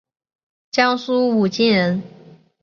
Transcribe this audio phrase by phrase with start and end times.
[0.71, 2.01] 江苏武进人。